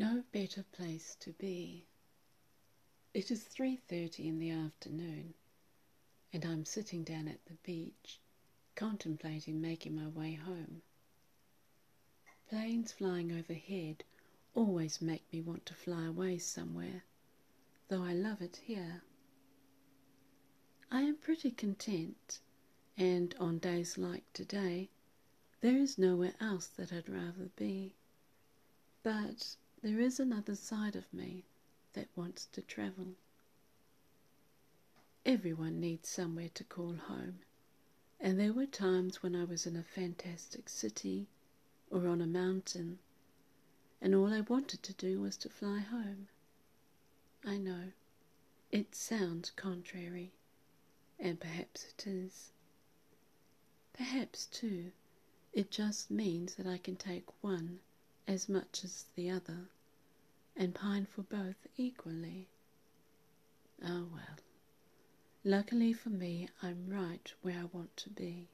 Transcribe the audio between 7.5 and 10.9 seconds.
beach, contemplating making my way home.